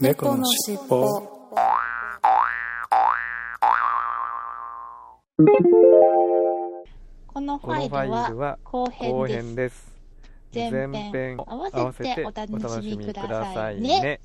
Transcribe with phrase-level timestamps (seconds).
[0.00, 1.06] 猫のしっぽ
[7.28, 7.86] このファ
[8.28, 9.94] イルは後編後です編です。
[10.52, 10.70] 前
[11.12, 14.20] 編合わせてお楽しみくださいねね。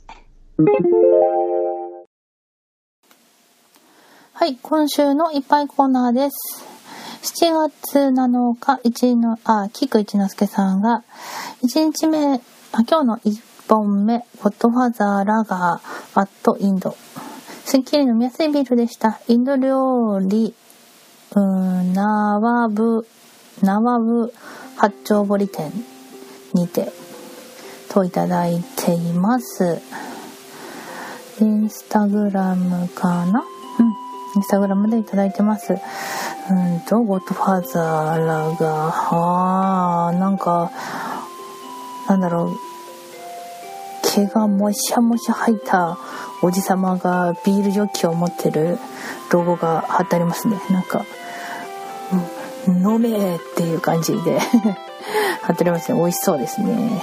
[4.33, 6.65] はい、今週のいっぱいコーナーです。
[7.43, 11.03] 7月7日、一の、あ、菊一之輔さんが、
[11.61, 12.39] 1日目、あ、
[12.87, 16.95] 今日の1本目、ゴッドファザーラガー、アットインド。
[17.65, 19.19] スッキリ飲みやすいビールでした。
[19.27, 20.55] インド料理、
[21.35, 23.07] うーん、ナワブ、
[23.61, 24.33] ナワブ
[24.75, 25.71] 八丁堀店
[26.55, 26.91] にて、
[27.89, 29.79] といただいています。
[31.39, 33.43] インスタグラムかな？
[33.79, 33.87] うん。
[34.35, 35.73] インスタグラムでいただいてます。
[35.73, 40.71] うんと、ゴッドファザーらが、あー、なんか、
[42.07, 42.55] なんだろう、
[44.27, 45.97] 毛がもしゃもしゃ入った
[46.41, 48.77] おじさまがビールジョッキを持ってる
[49.31, 50.59] ロゴが貼ってありますね。
[50.69, 51.05] なんか、
[52.11, 54.39] うん飲めっていう感じで
[55.41, 55.97] 貼ってありますね。
[55.97, 57.01] 美味しそうですね。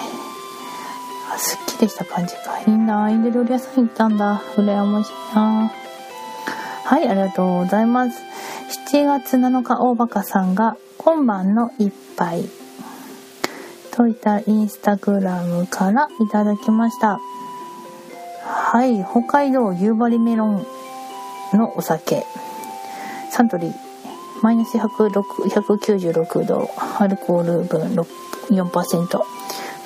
[1.35, 2.59] あすっきりした感じか。
[2.67, 4.43] いいなインド料理屋さん行ったんだ。
[4.57, 5.73] 羨ましいな
[6.85, 8.23] はい、ありがとうございます。
[8.91, 12.49] 7月7日、大バカさんが、今晩の一杯。
[13.97, 17.19] といったインスタグラムからいただきました。
[18.45, 20.67] はい、北海道夕張メロン
[21.55, 22.27] のお酒。
[23.31, 23.73] サントリー、
[24.43, 27.95] マイナス196度、アルコール分
[28.51, 29.23] 4%。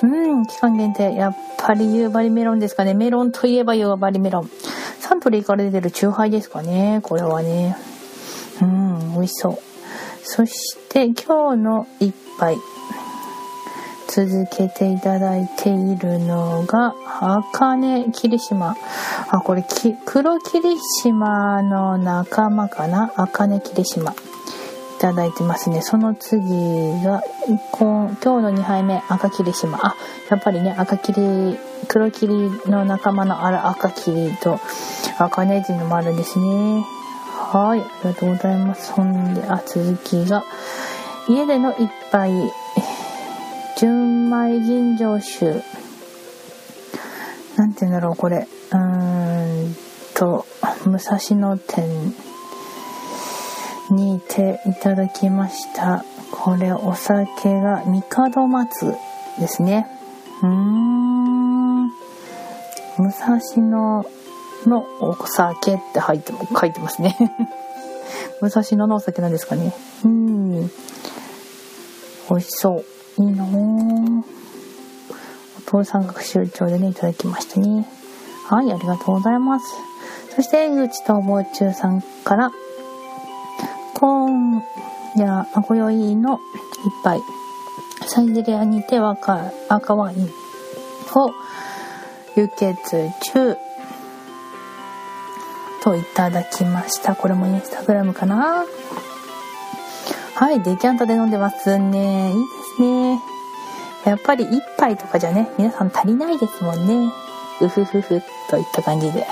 [0.03, 1.13] うん、期間限定。
[1.13, 2.93] やっぱり夕張メロンですかね。
[2.93, 4.49] メロンといえば夕張メロン。
[4.99, 6.99] サントリーから出てるチューハイですかね。
[7.03, 7.77] これはね。
[8.61, 9.57] うん、美味しそう。
[10.23, 12.57] そして今日の一杯。
[14.13, 18.75] 続けていただいているのが、あかね霧島。
[19.29, 19.63] あ、これ、
[20.05, 23.13] 黒霧島の仲間かな？
[23.15, 24.11] あかね霧島。
[24.11, 24.15] い
[24.99, 25.81] ただいてますね。
[25.81, 26.41] その次
[27.01, 27.23] が、
[27.71, 29.79] 今日の2杯目、赤霧島。
[29.81, 29.95] あ、
[30.29, 31.57] やっぱりね、赤霧、
[31.87, 34.59] 黒霧の仲間のあら赤霧と
[35.19, 36.85] 赤ねっていうのもあるんですね。
[37.25, 38.91] はい、ありがとうございます。
[38.91, 40.43] ほんで、あ、続きが、
[41.29, 42.31] 家での一杯、
[43.77, 45.63] 純米吟醸酒。
[47.57, 48.47] なんて言うんだろう、これ。
[48.71, 49.75] うーん
[50.13, 50.45] と、
[50.85, 52.13] 武蔵野店
[53.89, 56.05] にいていただきました。
[56.31, 58.03] これ、お酒が、三
[58.35, 58.95] 門松
[59.39, 59.87] ですね。
[60.41, 61.87] うーん。
[61.89, 64.05] 武蔵野
[64.65, 67.15] のお酒って入って、書いてますね。
[68.41, 69.73] 武蔵野のお酒なんですかね。
[70.03, 70.67] うん。
[72.29, 72.85] 美味しそう。
[73.17, 74.23] いいなぁ。
[75.57, 77.87] お父さん学習長でね、いただきましたね。
[78.47, 79.65] はい、ありがとうございます。
[80.35, 82.51] そして、江口と坊中さんから、
[83.95, 84.63] 今
[85.15, 86.39] 夜、あ今宵の
[86.85, 87.21] 一杯、
[88.07, 90.25] サイゼリアにて赤赤ワイン
[91.15, 91.31] を
[92.35, 92.75] 輸血
[93.33, 93.57] 中
[95.83, 97.15] といただきました。
[97.15, 98.65] これもインスタグラムかな
[100.35, 102.31] はい、デキャンタで飲んでますね。
[102.31, 103.21] いいですね。
[104.05, 107.11] やっぱり一杯とかじゃね、皆さん足りないですもんね。
[107.61, 109.25] うふふふといった感じで。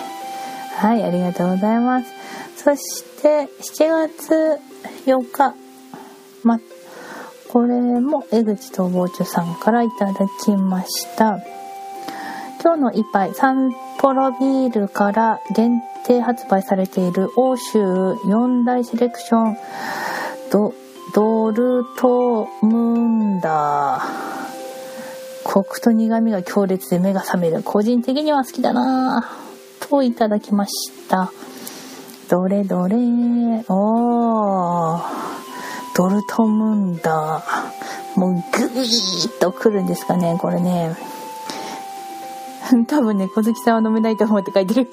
[0.77, 2.11] はい、ありがとうございます。
[2.55, 4.59] そして、7月
[5.05, 5.55] 8日、
[6.43, 6.59] ま、
[7.51, 10.13] これも江口と坊主さんからいただ
[10.43, 11.39] きました。
[12.61, 19.57] 今日の一杯、サンポロビールから限定発売されている欧州4大セレクション
[20.51, 20.73] ド
[21.13, 25.43] ドルトムンダー。
[25.43, 27.63] コクと苦味が強烈で目が覚める。
[27.63, 29.87] 個人的には好きだなぁ。
[29.89, 31.31] といただきました。
[32.29, 32.97] どれどれ。
[33.69, 35.01] おー。
[35.95, 38.19] ドルトムンダー。
[38.19, 40.95] もうグイーッとくるんですかね、これね。
[42.87, 44.89] 多分ね、小月さんは飲めないと思って書いてる。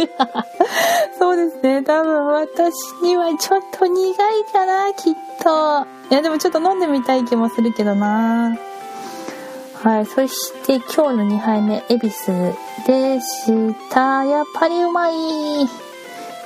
[1.18, 1.82] そうですね。
[1.82, 5.86] 多分私にはちょっと苦いかな、きっと。
[6.10, 8.56] いや、でもちょっと飲んでみたい気もするけどな。
[9.82, 10.06] はい。
[10.06, 12.52] そして今日の2杯目、恵比寿
[12.86, 14.24] でした。
[14.24, 15.12] やっぱりうまい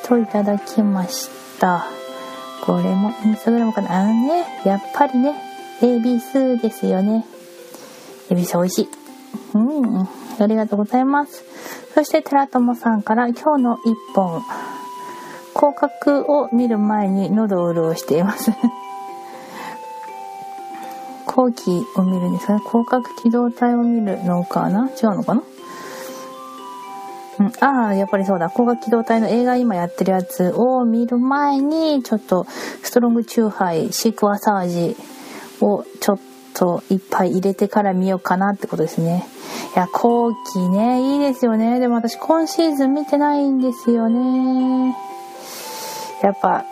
[0.05, 1.29] といただきまし
[1.59, 1.87] た。
[2.65, 5.35] これもインスタグラムかなあのね、やっぱりね、
[5.83, 7.25] 恵比寿ですよね。
[8.31, 8.89] 恵比寿美味しい。
[9.55, 10.09] うん。
[10.39, 11.45] ありがとうございます。
[11.95, 14.43] そして、寺友さんから今日の一本。
[15.55, 18.53] 広角を見る前に喉を潤しています。
[21.27, 22.61] 後期を見るんですかね。
[22.61, 25.43] 広角機動隊を見るのかな違うのかな
[27.41, 28.51] うん、ああ、やっぱりそうだ。
[28.51, 32.47] 高画機動隊の映画今やってるやつを見る前に、ちょっと
[32.83, 34.97] ストロングチューハイ、シークワサージ
[35.61, 36.19] をちょっ
[36.55, 39.27] といっぱい入れてから見ようかなってことですね。
[39.75, 41.79] いや、後期ね、いいですよね。
[41.79, 44.97] でも私今シーズン見てないんですよね。
[46.23, 46.65] やっぱ、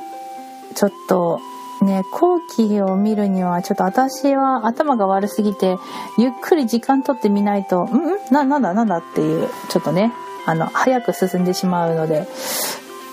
[0.75, 1.41] ちょっと、
[1.83, 5.79] ね、後期を見るには、ちょっと私は頭が悪すぎて、
[6.19, 10.13] ゆっくり時間とってみないと、んんな、なんだなんだっていう、ちょっとね、
[10.47, 12.27] あの、早く進んでしまうので、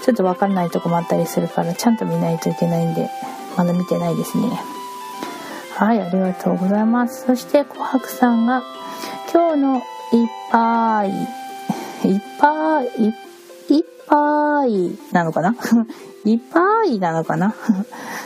[0.03, 3.09] ちょっとわかんないとこもあったりするから、ちゃんと見ないといけないんで、
[3.57, 4.74] まだ見てないですね。
[5.77, 7.25] はい、ありがとうございます。
[7.25, 8.63] そして、琥珀さんが、
[9.33, 9.81] 今日のいっ
[10.51, 15.55] ぱい、いっぱい、いっぱ いなのかな？
[16.23, 17.53] いっぱいなのかな？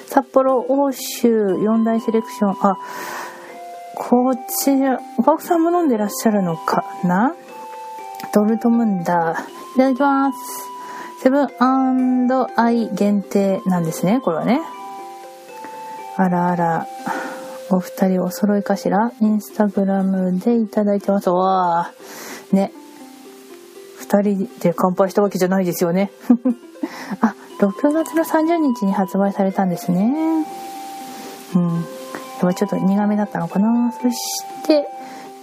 [0.07, 2.51] 札幌欧州四大セレクション。
[2.61, 2.77] あ、
[3.95, 7.33] こちら、お客さんも飲んでらっしゃるのかな？
[8.33, 9.41] ドルトムンダー。
[9.41, 9.45] い
[9.77, 10.37] ただきます。
[11.23, 11.49] セブン
[12.55, 14.61] アイ限定なんですね、これはね。
[16.15, 16.87] あらあら。
[17.71, 21.29] お二人お揃いかしらインスタグラムでいただいてます。
[21.29, 22.55] わー。
[22.55, 22.71] ね。
[23.97, 26.11] 二人で乾杯したわけじゃないですよね。
[27.21, 30.45] あ、6月の30日に発売されたんですね。
[31.55, 31.83] うん。
[32.39, 33.91] でもちょっと苦めだったのかな。
[33.91, 34.87] そして、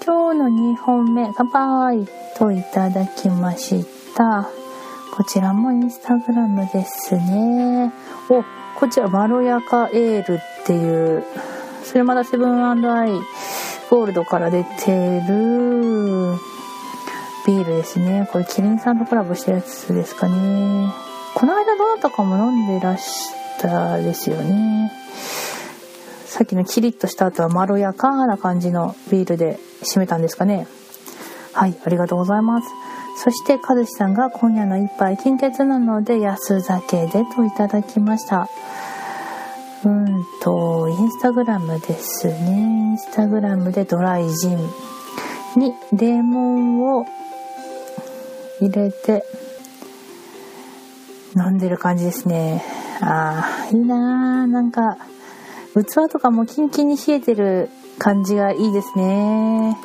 [0.05, 3.85] 今日の2本目、乾杯といただきまし
[4.17, 4.49] た。
[5.15, 7.93] こちらもインスタグラムですね。
[8.29, 8.43] お、
[8.79, 11.25] こちら、まろやかエールっていう、
[11.87, 13.13] それまだセブンアイ
[13.89, 16.35] ゴールドから出てる
[17.47, 18.29] ビールですね。
[18.33, 20.93] これキリンさんとコラボしたやつですかね。
[21.37, 23.31] この間どなたかも飲んでらし
[23.61, 24.91] たですよね。
[26.27, 30.67] さっきのキリッとした後はまろやかな感じのビールで締めたんですかね。
[31.53, 32.69] はい、ありがとうございます。
[33.17, 38.51] そして、かずしさんが今夜の一杯金欠なので安酒でといただきました。
[39.87, 42.35] うんと、インスタグラムですね。
[42.35, 44.59] インスタグラムでドライジン
[45.57, 47.07] にレモンを
[48.61, 49.25] 入れて
[51.37, 52.65] 飲んでる感じですね。
[53.01, 54.99] ああ、いいなーなんか、
[55.75, 59.79] 器とかもキンキンに冷えてる感じがいいですね。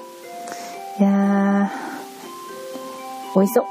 [0.99, 3.65] いやー、美味しそう。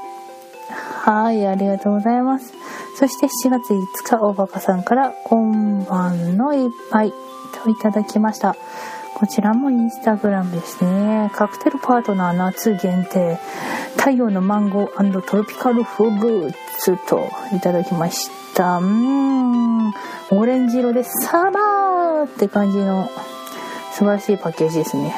[0.69, 2.53] はい、ありがとうございます。
[3.01, 7.11] そして7月5日、大バカさんから、今晩の一杯
[7.63, 8.55] といただきました。
[9.15, 11.31] こちらもインスタグラムですね。
[11.33, 13.39] カクテルパートナー夏限定。
[13.97, 18.77] 太陽のマンゴートロピカルフルーツといただきました。
[18.77, 19.93] うーん。
[20.29, 23.09] オレンジ色でサマーって感じの
[23.93, 25.15] 素晴らしいパッケージですね。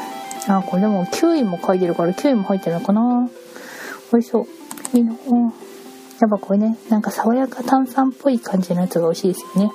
[0.48, 3.30] あ、これでもキウイも書いてるからキウイも入ってるのかな
[4.14, 4.48] 美味しそ
[4.94, 4.98] う。
[4.98, 5.14] いいな
[6.24, 9.72] やっぱこれね、なんか爽やか炭酸っぽい感じのやつが美味しいですよね。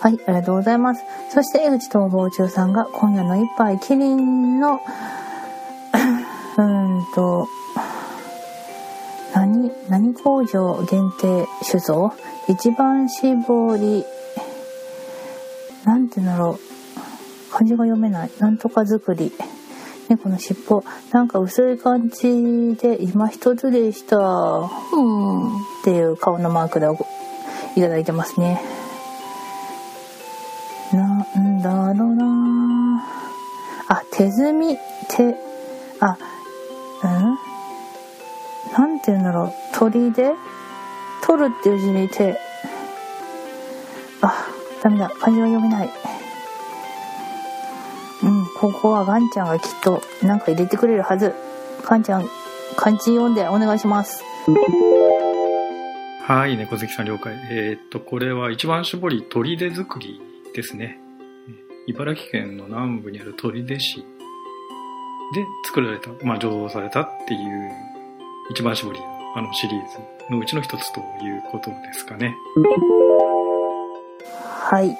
[0.00, 1.04] はい、ありがとうございます。
[1.30, 4.80] そして江口逃亡中さんが今夜の一杯キリンの
[6.58, 7.46] うんと、
[9.32, 12.12] 何、何工場限定酒造？
[12.48, 14.04] 一番搾り、
[15.84, 17.52] なんて言うんだろう。
[17.52, 18.30] 漢字が読めない。
[18.40, 19.30] なんとか作り。
[20.08, 20.84] 猫の尻尾。
[21.12, 24.18] なんか薄い感じで、今一つでした。
[24.18, 25.56] うん。
[25.56, 26.86] っていう顔のマークで
[27.76, 28.62] いただいてますね。
[30.92, 33.04] なんだろうな
[33.88, 35.34] あ、手摘み、手、
[36.00, 36.16] あ、
[37.02, 37.38] うん？
[38.72, 39.52] なんて言うんだろう。
[39.74, 40.34] 鳥で？
[41.24, 42.38] 取るっていう字に手。
[44.22, 44.46] あ、
[44.82, 45.08] ダメだ。
[45.08, 45.90] 漢字は読めない。
[48.62, 51.34] うん、ここはガンちゃんがきっとなんか入れてくれるはず。
[51.84, 52.28] ガンちゃん、
[52.76, 54.24] 漢字読んでお願いします。
[56.26, 57.32] はい、猫好きさん了解。
[57.50, 60.20] えー、っと、これは一番搾り砦作り
[60.54, 60.98] ですね。
[61.86, 64.04] 茨城県の南部にある砦市で
[65.66, 67.70] 作られた、まあ、醸造されたっていう
[68.50, 68.98] 一番搾り
[69.36, 69.98] あのシリーズ
[70.32, 71.02] のうちの一つとい
[71.38, 72.34] うことですかね。
[74.68, 74.96] はい。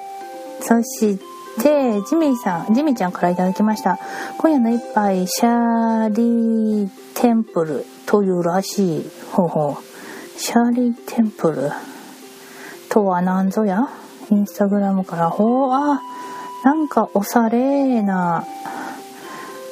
[0.61, 1.23] そして、
[1.63, 3.99] でジミーさん、ジミーちゃんからいただきました。
[4.37, 9.09] 今夜の一杯、シャーリーテンプルというらしい。
[9.31, 10.39] ほうほう。
[10.39, 11.71] シャーリーテンプル
[12.89, 13.89] とは何ぞや？
[14.29, 16.01] インスタグラムから、ほう、あ、
[16.63, 18.45] なんかおしゃれな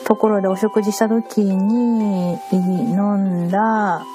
[0.05, 4.05] ところでお食事した時に飲んだ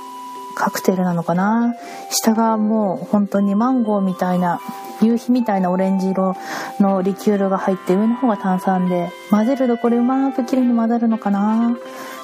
[0.54, 1.74] カクテルなのかな？
[2.10, 4.60] 下がもう本当にマンゴーみたいな
[5.00, 6.36] 夕日みたいなオレンジ色
[6.78, 11.76] のリキュールが入って上の方が炭酸で混ぜるとこれうまくきれいに混ざるのかな？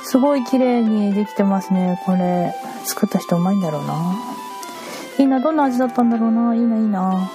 [0.04, 2.00] すごい綺麗にできてますね。
[2.06, 2.54] これ、
[2.84, 4.14] 作った人うまいんだろうな。
[5.18, 6.54] いいな、どんな味だったんだろうな？
[6.54, 7.28] いいな、いいな。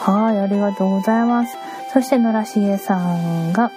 [0.00, 1.56] はい、ありがとうございます。
[1.94, 3.70] そして、野良茂さんが、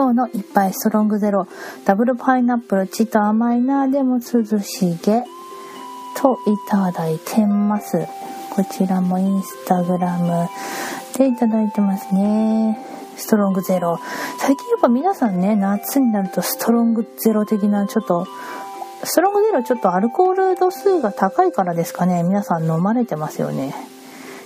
[0.00, 1.46] 今日の一杯ストロングゼロ、
[1.84, 5.24] ダブルパイナップル、ちっと甘いな、でも涼しげ、
[6.16, 8.06] といただいてます。
[8.48, 10.48] こちらもインスタグラム
[11.18, 12.82] でいただいてますね。
[13.18, 13.98] ストロングゼロ。
[14.38, 18.26] 最近やっぱ皆さんね、夏になるとストロングゼロ的なちょっと、
[19.04, 22.22] ストロングゼロちょっとアルコール度数が高いからですかね。
[22.22, 23.74] 皆さん飲まれてますよね。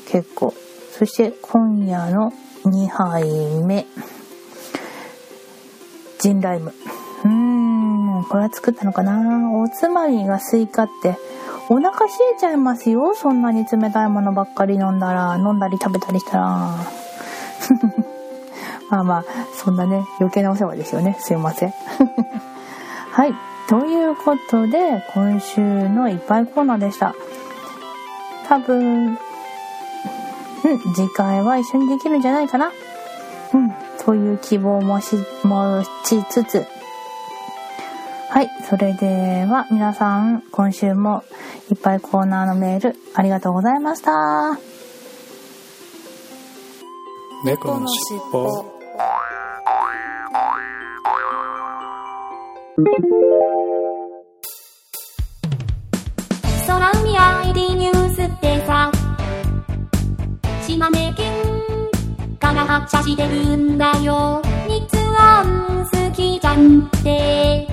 [0.09, 0.53] 結構。
[0.99, 2.33] そして今夜の
[2.65, 3.87] 2杯目。
[6.25, 6.73] ジンライム。
[7.25, 9.53] うーん、これは作ったのかな？
[9.61, 11.19] おつまみがスイカって
[11.69, 13.15] お腹冷えちゃいますよ？
[13.15, 16.47] そんなに冷たいものばっかり飲んだら、飲んだり食べたりしたら。
[18.89, 21.15] まあまあ、そんなね、余計なお世話ですよね。
[21.21, 21.75] すいません。
[23.13, 23.35] はい。
[23.69, 27.15] ということで、今週のいっぱいコーナーでした。
[28.49, 29.19] 多分、うん、
[30.95, 32.71] 次回は一緒にできるんじゃないかな。
[34.07, 36.67] うん、という希望もし、持ちつつ、
[38.35, 38.51] はい。
[38.69, 41.23] それでは、皆さん、今週も
[41.71, 44.59] いっぱいコーナーのメール、ありがとうございました。
[47.45, 48.75] 猫のしっぽ。
[56.67, 58.04] 空海 ID ニュー
[62.75, 64.43] 発車してるんだよ。
[64.67, 64.83] 日
[65.17, 67.69] 安好きじゃんって。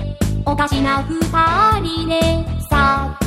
[0.46, 1.20] おかしな二
[1.80, 2.20] 人で
[2.70, 3.18] さ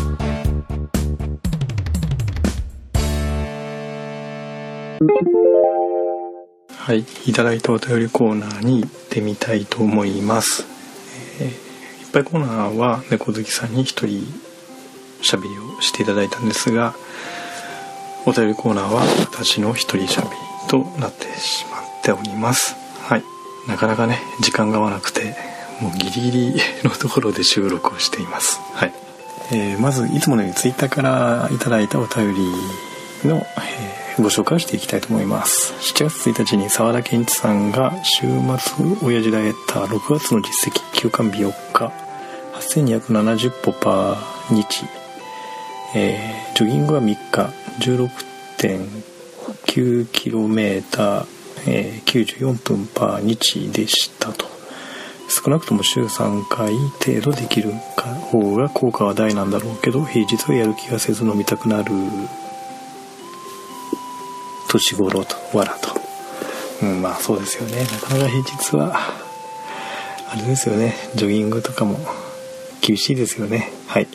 [6.77, 10.65] はい、いただいたお便りコーナーに行ってみたいと思います。
[11.41, 14.25] えー、いっぱいコーナーは猫好きさんに一人
[15.21, 16.95] 喋りをしていただいたんですが、
[18.25, 22.75] お便りコーナーは私の一人喋りとなってしまっております。
[23.01, 23.23] はい。
[23.67, 25.35] なかなかね、時間が合わなくて、
[25.81, 28.93] もうギリギリのところで収録をしていますはい、
[29.51, 41.91] えー、まずいつものように Twitter からいただいたお便りの、えー、ご紹介をしていきたいと思います7月1日に沢田健一さんが週末親父ダイエッター6月の実績休館日4日
[42.53, 44.85] 8270歩パー日、
[45.95, 47.49] えー、ジョギングは3日
[49.65, 51.25] 9km、
[51.67, 54.45] えー、94分パー日でしたと。
[55.27, 57.71] 少なくとも週3回程度できる
[58.27, 61.91] 方が効果は大なんだろうけど平日はやる気がせず飲みたくなる。
[64.69, 65.95] 年頃とわらと。
[66.83, 67.83] うんまあそうですよね。
[67.83, 68.99] なかなか平日は
[70.29, 70.95] あれですよね。
[71.15, 71.99] ジョギングとかも
[72.81, 73.71] 厳しいですよね。
[73.87, 74.07] はい。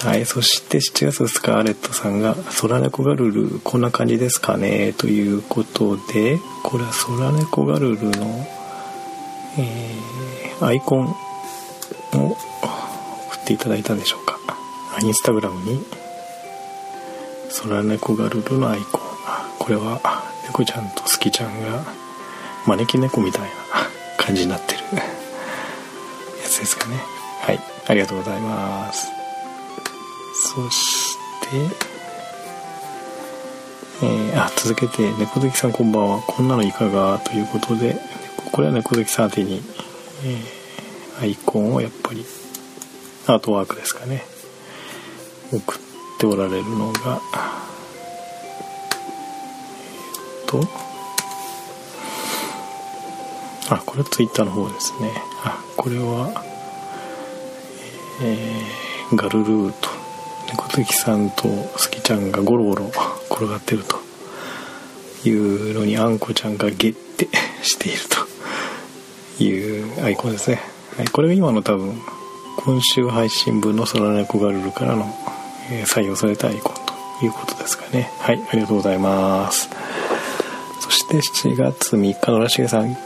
[0.00, 0.24] はい。
[0.26, 8.46] そして7月2日、アレットさんが、空猫ガルル、こんな感じですかねということで、これは空猫ガルルの
[9.60, 11.16] えー、アイコンを
[12.12, 12.36] 送
[13.36, 14.38] っていただいたんでしょうか。
[15.02, 15.84] インスタグラムに
[17.62, 19.00] 空猫ガルルのアイコン。
[19.58, 20.00] これは
[20.46, 21.84] 猫ちゃんとスキちゃんが
[22.66, 23.48] 招き猫みたいな
[24.16, 24.80] 感じになってる。
[24.92, 25.02] や
[26.48, 26.96] つですかね。
[27.40, 27.60] はい。
[27.88, 29.17] ありがとうございます。
[30.40, 31.16] そし
[31.50, 31.56] て
[34.00, 36.22] えー、あ続けて猫好きさんこんばんは。
[36.22, 37.18] こんなのいかが？
[37.18, 37.96] ということで
[38.52, 39.60] これはね小関さん宛てに、
[40.24, 42.24] えー、アイコンをやっぱり
[43.26, 44.22] アートワークですかね。
[45.52, 45.78] 送っ
[46.18, 47.20] ておられるのが
[50.40, 50.60] えっと
[53.70, 55.10] あこれはツイッターの方ですね。
[55.42, 56.44] あこれは
[58.22, 59.88] えー、ガルルーと
[60.50, 62.90] 猫月さんとスキちゃんがゴロゴロ
[63.30, 64.08] 転がってると。
[65.24, 67.28] いうのにあんこちゃんがゲッて
[67.62, 67.98] している
[69.38, 70.60] というアイコンですね、
[70.96, 72.00] はい、これが今の多分
[72.58, 75.06] 今週配信分の空猫ガルルからの、
[75.70, 76.76] え、採用されたアイコン
[77.18, 78.10] ということですかね。
[78.18, 79.68] はいありがとうございます。
[80.80, 82.96] そして7月3日のらしげさん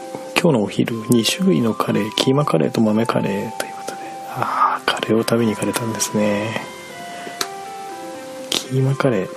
[0.41, 3.99] 今日のお昼2種類のカレーキーマカレーと豆カレーということで。
[4.37, 6.72] ああカレーを食べに行かれたんですね。
[8.73, 9.29] キーマカレー。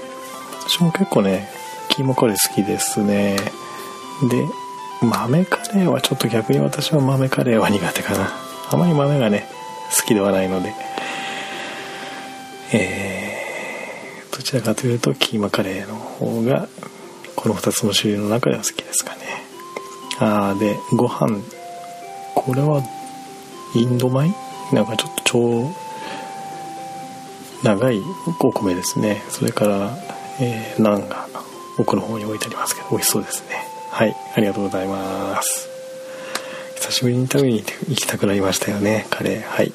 [0.61, 1.49] 私も結構ね
[1.89, 3.35] キーマカレー好きですね。
[4.29, 4.47] で
[5.05, 8.29] 豆カレーはちょっと逆に私は豆カレーは苦手かな。
[8.71, 9.45] あまり豆がね
[9.99, 10.73] 好きではないので。
[12.73, 16.69] えー、どちらかというとキーマカレーの方が
[17.35, 19.19] この2つの種類の中では好きですかね。
[20.19, 21.41] ああでご飯。
[22.35, 22.81] これは
[23.75, 24.33] インド米？
[24.71, 25.84] なんかちょっと超
[27.65, 27.99] 長い
[28.39, 29.23] お米ですね。
[29.29, 29.97] それから、
[30.39, 31.27] えー、ナンが
[31.79, 33.55] 奥の方に置いてありますけど美味しそうですね。
[33.89, 35.67] はいありがとうございます。
[36.75, 39.73] 久しぶりに食べに行きたくなりましたよねカレーはい。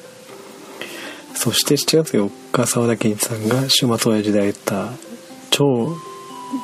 [1.33, 4.91] そして7月4日沢田健一さんが週末親父で会えた
[5.49, 5.93] 超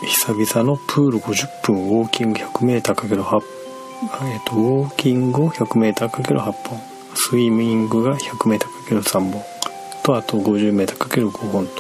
[0.06, 3.42] 久々のプール50分ウォーキング 100m×8
[4.24, 6.80] えっとウォーキングを 100m×8 本。
[7.16, 9.57] スイミングが 100m×3 本。
[10.08, 11.74] とあと 50m×5 本と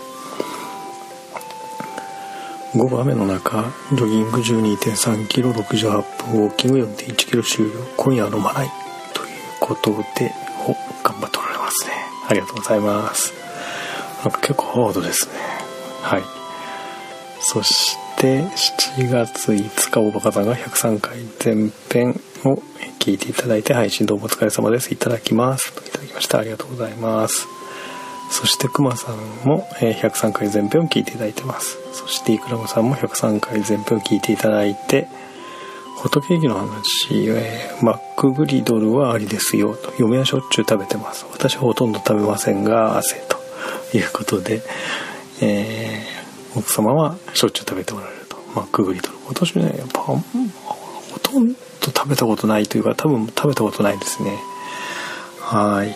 [2.75, 7.71] 午後雨の中ジョギング 12.3km68 分ウォーキング 4.1km 終了。
[7.95, 8.69] 今夜は飲まない
[9.13, 9.29] という
[9.61, 10.33] ことで
[10.67, 10.73] お
[11.07, 11.93] 頑張っておられますね。
[12.27, 13.33] ありがとうございます。
[14.25, 15.33] なんか結構ハードですね。
[16.01, 16.23] はい。
[17.39, 22.61] そして7月5日おばかさんが103回前編を
[22.99, 24.93] 聞いていただいて配信どうもお疲れ様です。
[24.93, 25.71] いただきます。
[25.71, 26.39] といただきました。
[26.39, 27.56] ありがとうございます。
[28.29, 29.17] そしてくまさん
[29.47, 31.77] もえー103回前編を聞いていただいてます。
[31.93, 35.07] そしてイクラムさんも103回前編を聞いていただいて
[35.95, 41.25] ホットケーキの話、えーマックグリドルはありですよと嫁はしょっちゅう食べてます。
[41.31, 43.37] 私はほとんど食べませんが汗と
[43.97, 44.61] いうことで、
[45.41, 46.17] えー
[46.57, 48.37] 奥様はしょっちゅう食べておられると。
[48.55, 49.15] マックグリドル。
[49.27, 50.19] 私ねやっぱほ
[51.21, 54.37] とんど食べたことないというか多分食べたことないですね。
[55.39, 55.95] はい。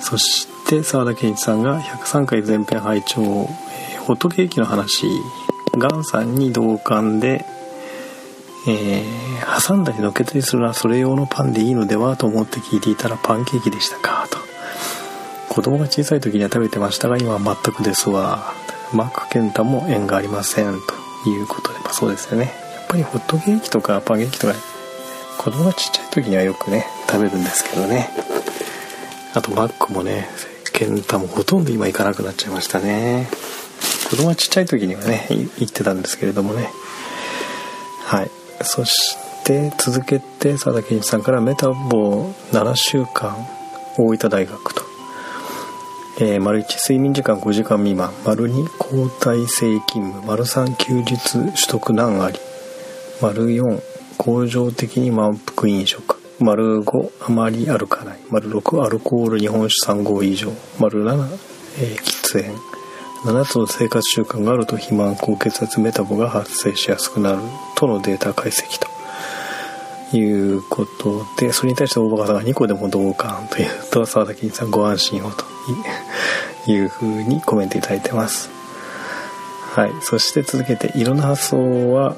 [0.00, 5.06] そして沢田健一さんが103回前編拝聴、えーホットケーキの話
[5.76, 7.44] ガンさんに同感で、
[8.66, 14.38] えー挟んだりのけたりするのはそれ用のパンでいいのではと思って聞いていたらパンケーキでしたかと。
[15.48, 18.52] 子供が小さい時には食べてましたが今は全くですわ。
[18.92, 20.78] マック健太も縁がありません
[21.24, 22.52] ということで、まあ、そうですよね。
[22.74, 24.54] やっぱりホットケーキとかパンケーキとか
[25.38, 28.10] 子供がちっちゃい時にはよくね食べるんですけどね。
[29.34, 30.28] あとマックもね
[30.72, 33.28] 健太もほとんど今行かなくなっちゃいましたね。
[34.10, 36.70] 子供がちっちゃい時にはね行ってたんですけれどもね。
[38.04, 38.30] はい。
[38.62, 43.36] そして続けて佐田健一さんからメタボ7週間
[43.96, 44.82] 大分大学と。
[46.20, 48.12] えー、丸1睡眠時間5時間未満。
[48.24, 50.26] 丸2交代制勤務。
[50.26, 52.38] 丸3休日取得難あり。
[53.20, 53.80] 丸4
[54.16, 56.17] 恒常的に満腹飲食。
[56.40, 58.18] 丸5あまり歩かない。
[58.30, 60.52] 丸6アルコール日本酒3合以上。
[60.78, 61.38] 丸7、
[61.80, 62.54] えー喫煙。
[63.24, 67.38] 7つの生活習慣があると肥満高血圧メタボが発生しやすくなる。
[67.74, 70.16] とのデータ解析と。
[70.16, 70.22] い
[70.56, 73.68] うことでそれに対して大バカさんが2個でも同感という。
[73.90, 75.44] と沢田健一さんご安心をと。
[76.70, 78.48] いうふうにコメントいただいてます。
[79.74, 79.92] はい。
[80.02, 82.16] そして続けていろんな発想は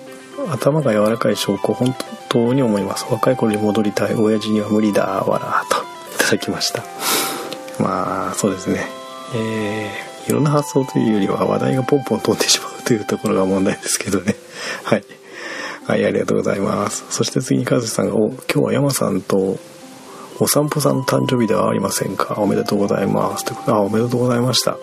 [0.51, 1.95] 頭が柔らかい証拠本
[2.29, 5.83] 当に思います若い頃に戻りたい親父には無理だわらと
[6.15, 6.83] いただきました
[7.83, 8.87] まあそうですね
[9.35, 14.35] えー、いろんな発想というよりは話題がポンポン飛んでしまうというところが問題ですけどね
[14.85, 15.05] はい
[15.87, 17.05] はい、ありがとうございます。
[17.11, 19.59] そして次にカズさんが、お、今日は山さんと
[20.39, 22.37] お散歩さんの誕生日ではありませんか？
[22.39, 23.45] おめでとうございます。
[23.45, 24.73] ということあ、おめでとうございました。
[24.73, 24.79] も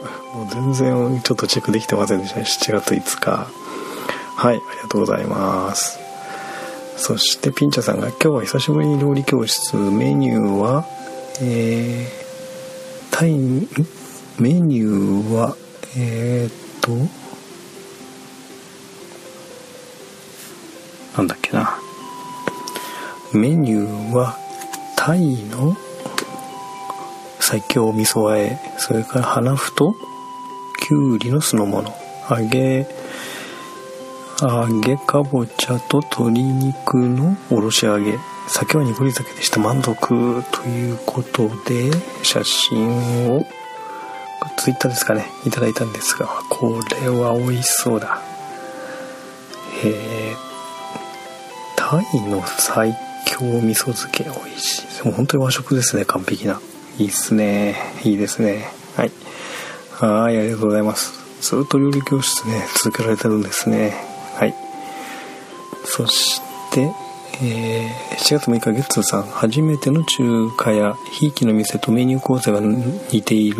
[0.50, 2.46] う全然ちょっとチェックできてませんでしたね。
[2.46, 3.48] 7月5日。
[4.40, 5.98] はい、ありがとうございます。
[6.96, 10.86] そしてピンチャさんが、今日は久しぶりに料理教室、メニューは、
[11.42, 13.68] えー、タイ、ん？
[14.38, 15.58] メニューは、
[15.98, 16.92] えー、っと、
[21.18, 21.80] なんだっけな。
[23.34, 24.38] メニューは
[24.96, 25.76] タイの
[27.40, 28.60] 最強味噌和え。
[28.78, 29.96] それから花ふと
[30.88, 31.92] きゅうりの酢の物。
[32.30, 32.86] 揚げ
[34.42, 38.20] 揚げかぼちゃと鶏肉のおろし揚げ。
[38.48, 41.92] 酒は濁り酒でした満足ということで
[42.24, 43.46] 写真を
[44.56, 45.26] ツイッターですかね。
[45.46, 48.22] いただいたんですがこれは美味しそうだ。
[49.84, 50.36] へえ
[51.76, 52.96] タイの最
[53.26, 55.06] 強味噌漬け美味しい。
[55.06, 56.62] もう本当に和食ですね完璧な。
[57.00, 57.76] いいっすね。
[58.04, 58.70] いいですね。
[58.96, 59.12] はい。
[59.92, 61.14] はいありがとうございます。
[61.42, 64.17] ずっと料理教室ね続けられてるんですね。
[64.38, 64.54] はい。
[65.86, 66.92] そして
[67.42, 73.58] えー7月6日月さん初めての中華やひいきの店とメニュー構成が似ている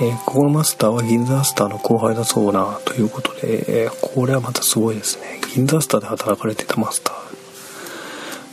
[0.00, 5.40] えーここのマスターは銀座アスターの後輩だそうなということで、えーこれはまたすごいですね。
[5.54, 7.12] 銀座アスターで働かれてたマスタ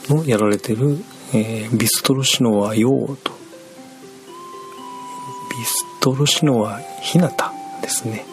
[0.08, 0.98] ーのやられてる、
[1.34, 3.32] えビストロシノワヨーと
[5.58, 8.26] ビストロシノワひなたですね。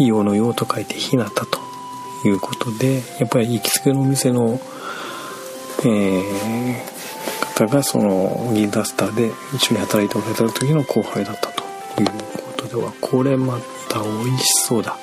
[0.00, 1.60] 太陽の陽と書いてひなたと
[2.24, 4.58] いうことでやっぱり行きつけのお店の
[5.84, 7.00] えー
[7.60, 11.62] 方がその銀ダスターで一緒に働いておられた時の後輩だったと
[12.00, 13.60] いうことではこれま
[13.90, 14.96] た美味しそうだ。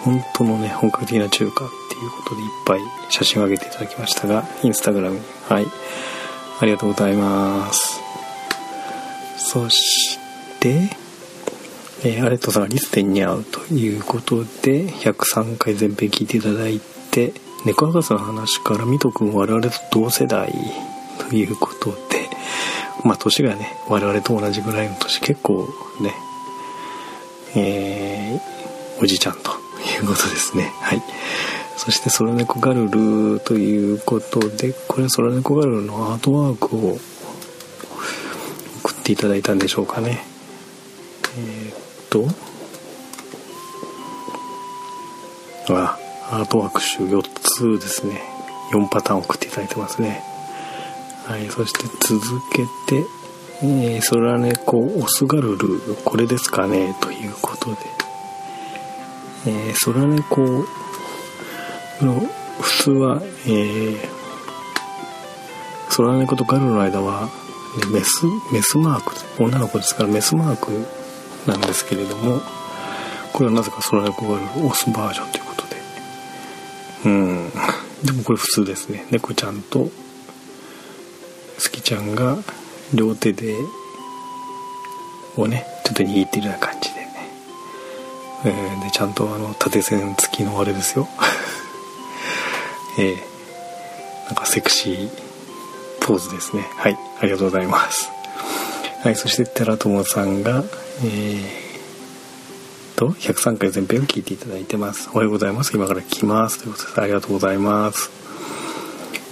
[0.00, 5.22] 本当のね本格的な中華っていうことでいっぱい写真を上げていただきましたがインスタグラムに。
[5.48, 5.66] はい。
[6.60, 8.00] ありがとうございます。
[9.38, 10.18] そし
[10.58, 10.88] て
[12.04, 17.32] えー、アレットさんがリステンに会うということで103回全編聞いていただいて
[17.64, 20.52] 猫博士の話からミト君我々と同世代
[21.30, 22.28] ということで
[23.04, 25.68] まあ年がね我々と同じぐらいの年結構
[26.00, 26.12] ね
[27.54, 29.50] えー、おじちゃんと
[30.00, 30.72] いうことですね。
[30.80, 31.02] はい。
[31.76, 36.98] そしてソラネコガルルということでこれソラネコガルルのアートワークを
[38.84, 40.24] 送っていただいたんでしょうかね。
[41.36, 42.26] えー、と
[45.70, 45.98] あ
[46.30, 48.20] アートワーク集4つですね。
[48.72, 50.22] 4パターン送っていただいてますね。
[51.26, 52.20] はいそして続
[52.52, 53.04] けて
[53.64, 57.76] えー、ソラネコオスガルルこれですかねということで、
[59.46, 60.40] えー、ソラネコ
[62.00, 62.20] の
[62.60, 63.96] 普通は、えー、
[65.90, 67.28] ソラネコとガルルの間は、ね、
[67.92, 71.01] メスメスマーク女の子ですからメスマーク
[71.46, 72.40] なんですけれども
[73.32, 75.76] これはなぜかソラネコガルオスバージョンということで。
[77.06, 77.50] うん。
[78.04, 79.06] でもこれ普通ですね。
[79.10, 79.90] 猫ちゃんと好
[81.70, 82.38] きちゃんが
[82.92, 83.56] 両手で
[85.36, 87.06] をねちょっと握ってるような感じで、
[88.44, 91.08] えー、でちゃんとあの縦線付きのあれですよ。
[92.98, 95.10] えー、なんかセクシー
[96.00, 96.68] ポーズですね。
[96.76, 96.98] はい。
[97.20, 98.11] ありがとうございます。
[99.02, 100.62] はいそして寺友さんが
[101.04, 105.10] えー、と103回全編を聞いていただいてます。
[105.12, 105.76] おはようございます。
[105.76, 106.60] 今から来ます。
[106.60, 108.12] ということでありがとうございます。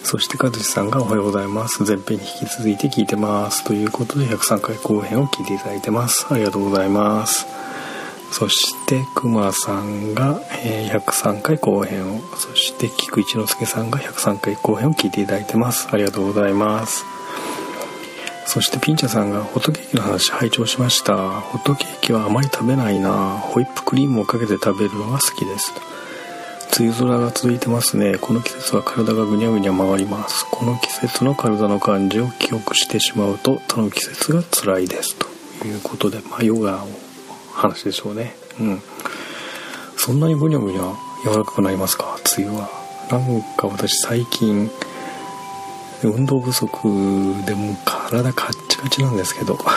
[0.02, 1.84] そして和志さんがおはようございます。
[1.84, 3.62] 前編に引き続いて聞いてます。
[3.62, 6.26] ということで103回後編を聞いていただいてます。
[6.28, 7.46] ありがとうございます。
[8.32, 15.86] そしてくまさんが、え103回後編をそして菊一之輔さんが103回後編を聞いていただいてます。
[15.92, 17.19] ありがとうございます。
[18.52, 21.40] そしてピンチャさんがホットケーキの話拝聴しました。
[21.40, 23.38] ホットケーキはあまり食べないな。
[23.38, 25.72] ホイップクリームをかけて食べるのが好きです。
[26.76, 28.18] 梅雨空が続いてますね。
[28.20, 30.46] この季節は体がぐにゃぐにゃ曲がります。
[30.50, 35.14] この季節の体の感じを記憶してしまうと他の季節が辛いです。
[35.60, 36.88] ということでまあヨガの
[37.52, 38.34] 話でしょうね。
[38.58, 38.82] うん。
[39.96, 42.18] そんなにぐにゃぐにゃ柔らかくなりますか？
[42.36, 42.68] 梅雨は。
[43.12, 44.68] なんか私最近
[46.02, 46.68] 運動不足
[47.46, 47.76] でも
[48.10, 49.58] 体カッチカチなんですけど。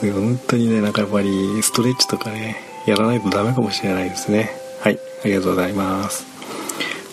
[0.00, 4.50] 本当にねなんかやっぱりストレッチとかねやらないとダメかもしれないですね。
[4.80, 6.24] はいありがとうございます。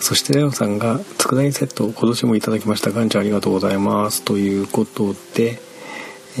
[0.00, 2.90] そしてレオさんが佃煮セットを今年もいただきました。
[2.90, 4.22] ガンちゃんありがとうございます。
[4.22, 5.60] ということで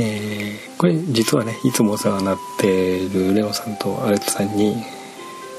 [0.00, 4.76] ー、これ実はねいつもお世話になっているレオさんとアレットさんに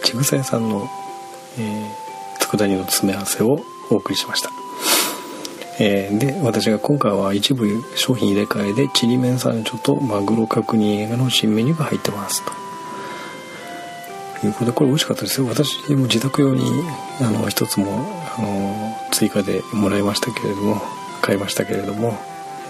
[0.01, 0.89] ちぐさ屋さんの、
[1.57, 3.59] えー、佃煮の詰め合わせを
[3.91, 4.49] お送りしました、
[5.81, 12.51] えー、で私が今回は一部商品入れ替えでちりめん山椒とマグロ角煮映画の新メニューが入ってますと。
[14.45, 15.47] いうことでこれ美味しかったですよ。
[15.47, 16.63] 私も自宅用に
[17.21, 18.05] あの一つも
[18.37, 20.81] あの追加でもらいましたけれども
[21.21, 22.17] 買いましたけれども、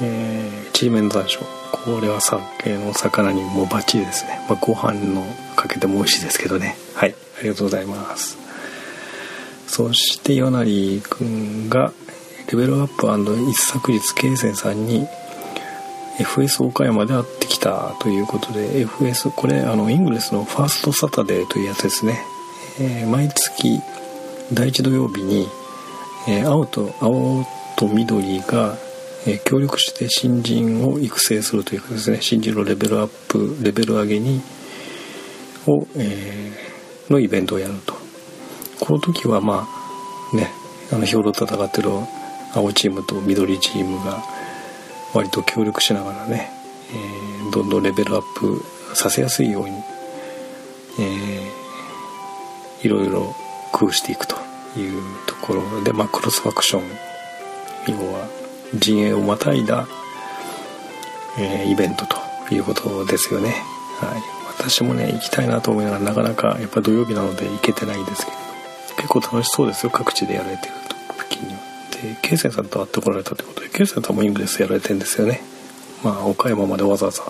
[0.02, 1.44] えー、ちりめん山椒。
[1.72, 5.24] これは酒の魚にもバッチリですね、まあ、ご飯の
[5.56, 6.76] かけても美味しいですけどね。
[6.94, 7.16] はい。
[7.40, 8.38] ありがとうございます。
[9.68, 11.94] そして与成君が
[12.52, 15.08] レベルアップ一昨日慶泉さんに
[16.18, 22.26] FS 岡山で会ってきたということで FS これあのイングレスのファーストサタデーというやつですね、
[22.82, 23.80] えー、毎月
[24.52, 25.48] 第1土曜日に、
[26.28, 27.46] えー、青と青
[27.78, 28.76] と緑が、
[29.28, 32.18] えー、協力して新人を育成するというかですね。
[32.22, 34.42] 新人のレベルアップレベル上げに
[35.68, 36.52] を、え
[37.10, 37.94] のイベントをやると。
[38.80, 39.68] この時はま
[40.34, 40.52] あね
[40.92, 41.90] あの兵糧戦ってる
[42.54, 44.24] 青チームと緑チームが
[45.14, 46.50] 割と協力しながらね、
[46.92, 48.64] えー、どんどんレベルアップ
[48.96, 49.72] させやすいように、
[51.00, 53.36] えー、いろいろ
[53.72, 54.36] 工夫していくと
[54.78, 56.84] いうところで、まあ、クロスファクション
[57.88, 58.28] 要は
[58.76, 59.88] 陣営をまたいだ、
[61.40, 63.64] えー、イベントということですよね。
[64.00, 64.22] はい、
[64.58, 68.38] 私もね行きたいなと思いながらなかなかやっぱ土曜日なので行けてないんですけど
[68.98, 70.74] 結構楽しそうですよ各地でやられてる
[71.18, 71.69] 時には。
[72.22, 75.42] ケイセンさんと会ってこられたということでケイセンさんもイングレスやられてんですよね。
[76.04, 77.24] まあ岡山までわざわざ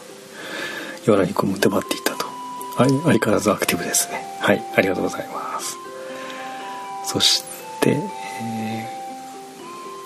[1.08, 2.25] 岩良に君も出張っていったと。
[2.77, 4.23] 相変わらずアクティブですね。
[4.39, 5.77] はいありがとうございます。
[7.05, 7.43] そし
[7.82, 8.88] て、え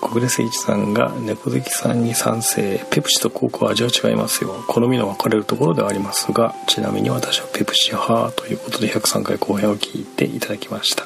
[0.00, 2.84] 小暮誠一さんが猫好きさんに賛成。
[2.90, 4.64] ペプシとコークは味は違いますよ。
[4.66, 11.04] 好みの分かれるところではありますがちなみに私はペプシ派ということで103回後編を聞いていただきました。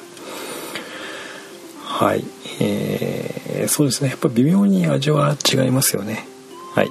[1.83, 2.23] はい
[2.61, 3.18] えー、
[3.67, 4.09] そうですね。
[4.09, 6.27] やっぱ微妙に味は違いますよね。
[6.75, 6.89] はい。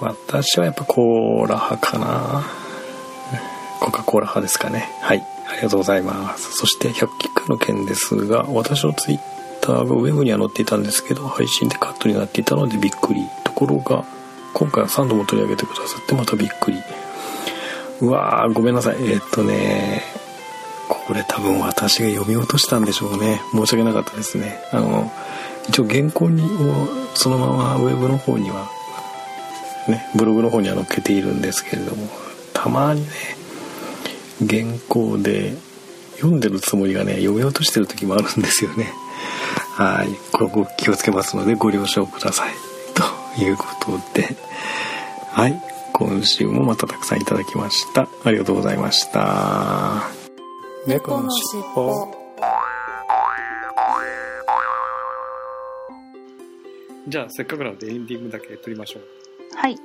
[0.00, 2.44] 私はやっぱコーラ派かな。
[3.80, 4.88] コカ・コーラ派ですかね。
[5.00, 5.22] はい。
[5.48, 6.52] ありがとうございます。
[6.52, 9.18] そして100キックの件ですが私のツイッ
[9.60, 13.20] ターがウェブには載っていたんですけど配信でカットになっていたのでびっくり。
[13.44, 14.04] ところが
[14.52, 16.78] 今回は3度も取り上げてくださってまたびっくり。
[18.00, 18.96] うわーごめんなさい。
[19.00, 20.02] えー、っとね
[20.88, 23.40] これ多分私が読み落としたんでしょうね。
[23.52, 24.58] 申し訳なかったですね。
[24.72, 25.10] あの
[25.68, 28.70] 一応原稿にをそのままウェブの方には
[29.88, 32.08] ねブログの方には載っけているんですけれども
[32.52, 33.08] たまにね
[34.40, 35.54] 原稿で
[36.16, 38.92] 読んでるつもりがね読み落としてる時もあるんですよね。
[39.76, 40.08] はい。
[40.32, 42.54] ここ気をつけますのでご了承ください。
[43.36, 44.36] ということで。
[45.32, 45.62] はい。
[45.92, 48.08] 今週もまたたくさんいただきました。
[48.24, 50.08] ありがとうございました。
[50.86, 52.15] 猫のしっぽ
[57.08, 59.02] じゃあせっかくなのでエンディングだけ撮りましょう。
[59.56, 59.76] はい。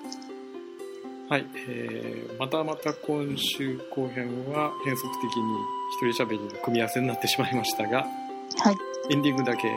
[1.29, 8.05] はい、えー、またまた今週後編は変則的に一人喋りの組み合わせになってしまいましたが
[8.57, 9.13] はい。
[9.13, 9.67] エンディングだけ、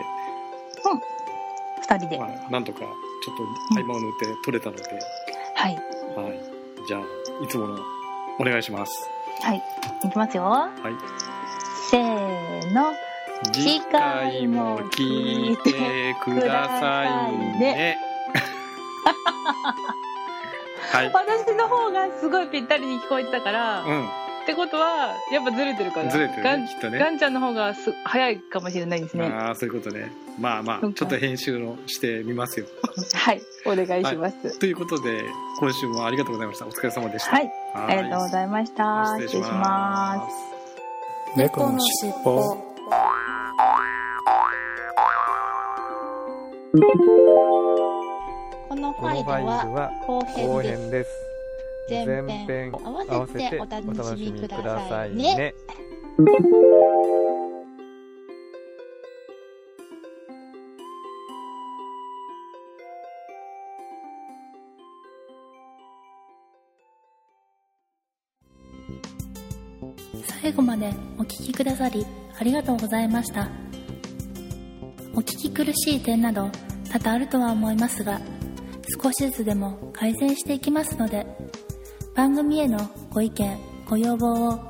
[1.87, 2.19] 2人で。
[2.19, 3.37] まあ、なんとかちょっ
[3.75, 4.83] と合間を縫って撮れたので、
[5.55, 5.75] はい。
[6.17, 6.41] はい、
[6.89, 7.79] じゃあいつもの
[8.41, 9.09] お願いします。
[9.43, 9.63] はい。
[10.05, 10.45] いきますよ。
[10.45, 10.71] はい。
[11.91, 12.93] せーの
[13.53, 17.99] 次回も聞いてくださいね。
[20.93, 21.13] はい。
[21.13, 24.09] 私の方がすごいぴったりに聞こえてたから、っうん。
[24.47, 26.99] てことはやっぱずれてるからずれてるガンねきっとね。
[26.99, 29.27] ガンちゃんの方がす早いかもしれないですね。
[29.27, 30.13] ああそういうことね。
[30.39, 32.67] まあまあちょっと編集のしてみますよ。
[33.15, 34.59] はいお願いします。
[34.59, 35.25] ということで
[35.59, 36.67] 今週もありがとうございました。
[36.67, 37.31] お疲れ様でした。
[37.31, 39.17] はい、はありがとうございました。
[39.21, 41.39] 失礼します。
[41.39, 42.64] 猫のしっぽ
[46.75, 46.81] こ
[48.75, 51.11] のファイルはは後後編です
[51.87, 52.05] 編です。
[52.05, 55.55] 前前編編合わせておお楽楽しみくだださいねね。
[70.43, 72.05] 最後までお聞きくださり
[72.37, 73.49] ありがとうございました
[75.17, 76.51] お聞き苦しい点など
[76.91, 78.21] 多々あるとは思いますが
[79.01, 81.25] 少しずつでも改善していきますので
[82.17, 82.79] 番組への
[83.11, 84.61] ご意見ご要望を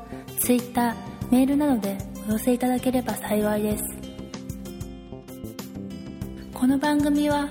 [0.40, 0.94] Twitter
[1.30, 1.96] メールなどで
[2.28, 3.85] お寄せいただければ幸いです。
[6.52, 7.48] この番組は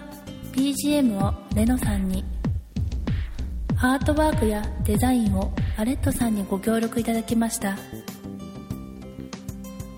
[0.54, 2.24] BGM をレノさんに
[3.78, 7.76] アートワークやデザインをアレットさんにご協力いただきました。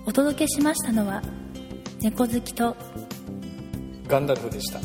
[0.06, 1.22] お届けしましたのは
[2.00, 2.76] 猫好きと
[4.08, 4.80] ガンダルフでした。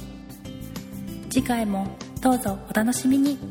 [1.30, 1.88] 次回も
[2.22, 3.51] どうぞお楽しみに。